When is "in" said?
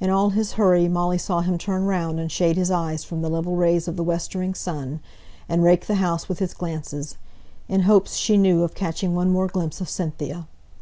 0.00-0.08, 7.68-7.82